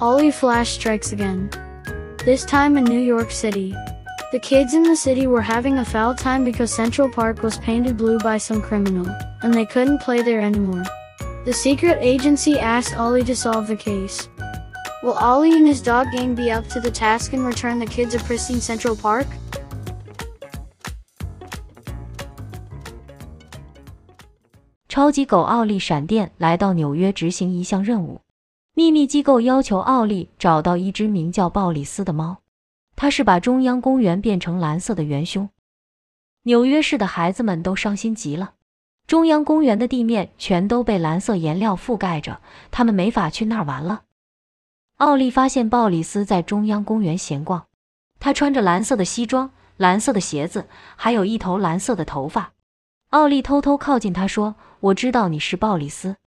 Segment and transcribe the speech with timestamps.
[0.00, 1.48] Ollie Flash strikes again.
[2.24, 3.74] This time in New York City.
[4.32, 7.96] The kids in the city were having a foul time because Central Park was painted
[7.96, 9.06] blue by some criminal,
[9.42, 10.82] and they couldn't play there anymore.
[11.44, 14.28] The secret agency asked Ollie to solve the case.
[15.02, 18.14] Will Ollie and his dog gang be up to the task and return the kids
[18.14, 19.26] a pristine Central Park?
[24.88, 28.20] 超级狗奥利闪电来到纽约执行一项任务。
[28.77, 32.37] 秘密机构要求奥利找到一只名叫鲍里斯的猫，
[32.95, 35.49] 它是把中央公园变成蓝色的元凶。
[36.43, 38.53] 纽约市的孩子们都伤心极了，
[39.07, 44.03] 中央公园的地面全都被蓝色颜料覆盖着，他们没法去那儿玩了。
[44.97, 47.65] 奥利发现鲍里斯在中央公园闲逛，
[48.19, 52.53] 他穿着蓝色的西装、蓝色的鞋子，还有一头蓝色的头发。
[53.09, 54.53] 奥利偷偷靠近他说。
[54.81, 56.17] 我知道你是鲍里斯，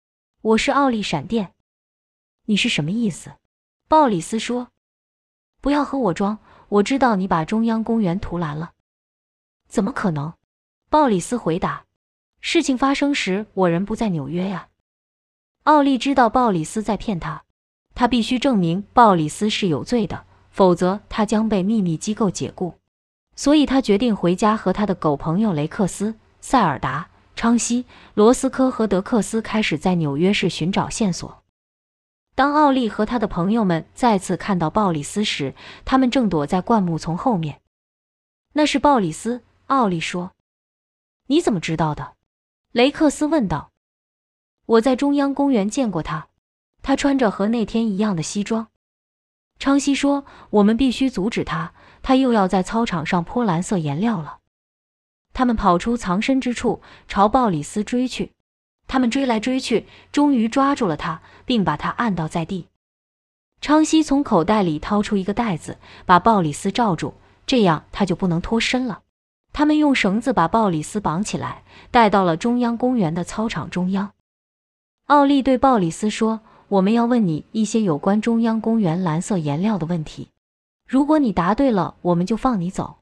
[0.43, 1.53] 我是奥利闪电。
[2.51, 3.31] 你是什么意思？
[3.87, 4.71] 鲍里斯说
[5.63, 8.73] ：“不要和我装，我知道你把中央公园涂蓝了。”
[9.71, 10.33] 怎么可能？
[10.89, 11.85] 鲍里斯回答
[12.43, 14.67] ：“事情发生时，我人不在纽约呀。”
[15.63, 17.45] 奥利知道鲍里斯在骗他，
[17.95, 22.75] 他必须证明鲍里斯是有罪的，否则他将被秘密机构解雇。
[23.37, 27.09] 所以他决定回家和他的狗朋友雷克斯、塞尔达。
[27.37, 31.40] 昌西、罗斯科和德克斯开始在纽约市寻找线索。
[32.41, 37.61] 当奥利和他的朋友们再次看到鲍里斯时，他们正躲在灌木丛后面。
[38.55, 40.33] 那是鲍里斯，奥利说。
[41.29, 42.15] “你怎么知道的？”
[42.73, 43.73] 雷克斯问道。
[44.65, 46.29] “我在中央公园见过他，
[46.81, 48.69] 他穿着和那天一样的西装。”
[49.61, 50.25] 昌西说。
[50.49, 54.39] “我们必须阻止他，他又要在操场上泼蓝色颜料了。”
[55.35, 58.33] 他们跑出藏身之处，朝鲍里斯追去。
[58.91, 62.67] 他们追来追去，终于抓住了他，并把他按倒在地。
[63.61, 67.15] 昌西从口袋里掏出一个袋子，把鲍里斯罩住，
[67.47, 69.03] 这样他就不能脱身了。
[69.53, 74.11] 他们用绳子把鲍里斯绑起来，带到了中央公园的操场中央。
[75.07, 80.31] 奥利对鲍里斯说：“我们要问你一些有关中央公园蓝色颜料的问题。
[80.89, 82.97] 如果你答对了，我们就放你走。”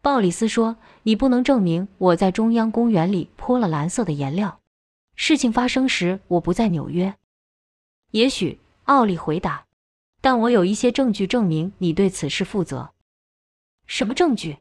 [0.00, 4.58] 鲍里斯说：“你不能证明我在中央公园里泼了蓝色的颜料。
[5.16, 7.16] 事情发生时，我不在纽约。”
[8.12, 9.66] 也许，奥利回答
[10.22, 12.90] ：“但我有一些证据证明你对此事负责。”
[13.86, 14.58] 什么证据？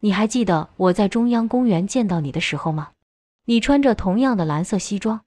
[0.00, 2.92] 你还记得我在中央公园见到你的时候吗？
[3.46, 5.24] 你穿着同样的蓝色西装。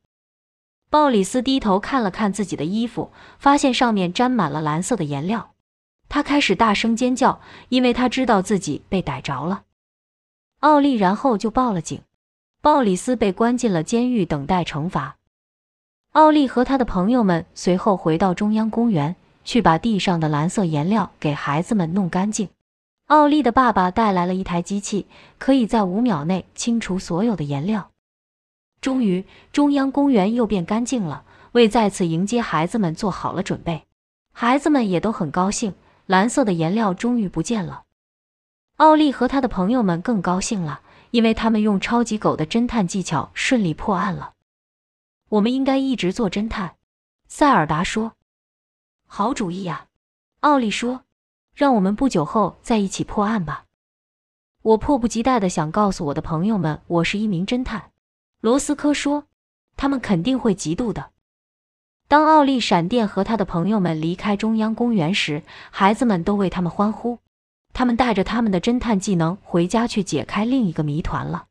[0.90, 5.54] 鲍里斯低头看了看自己的衣服，发现上面沾满了蓝色的颜料。
[6.10, 9.66] 他开始大声尖叫，因为他知道自己被逮着了。
[10.60, 12.02] 奥利然后就报了警，
[12.68, 15.16] 鲍里斯被关进了监狱，等待惩罚。
[16.12, 22.50] 奥利和他的朋友们随后回到中央公园，去把地上的蓝色颜料给孩子们弄干净。
[23.06, 25.08] 奥利的爸爸带来了一台机器，
[25.38, 27.90] 可以在五秒内清除所有的颜料。
[28.82, 29.24] 终于，
[29.54, 31.24] 中央公园又变干净了，
[31.54, 33.84] 为再次迎接孩子们做好了准备。
[34.34, 35.74] 孩子们也都很高兴。
[36.06, 37.84] 蓝色的颜料终于不见了，
[38.76, 40.82] 奥利和他的朋友们更高兴了，
[41.12, 44.34] 因为他们用超级狗的侦探技巧顺利破案了。
[45.30, 46.76] 我们应该一直做侦探，
[47.28, 48.14] 塞尔达说。
[49.06, 49.88] 好主意呀，
[50.42, 51.04] 奥利说。
[51.54, 53.66] 让我们不久后再一起破案吧。
[54.62, 57.92] 我迫不及待地想告诉我的朋友们，我是一名侦探。
[58.42, 59.24] 罗斯科说，
[59.76, 61.10] 他们肯定会嫉妒的。
[62.08, 65.42] 当奥利闪电和他的朋友们离开中央公园时，
[65.72, 67.18] 孩子们都为他们欢呼。
[67.78, 71.46] 他们带着他们的侦探技能回家去解开另一个谜团了。